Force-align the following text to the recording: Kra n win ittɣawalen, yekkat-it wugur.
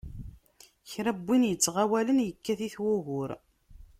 Kra 0.91 1.11
n 1.15 1.19
win 1.25 1.43
ittɣawalen, 1.53 2.23
yekkat-it 2.27 2.75
wugur. 2.83 3.31